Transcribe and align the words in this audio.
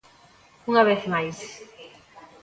Unha 0.69 0.83
vez 0.89 1.01
máis. 1.13 1.37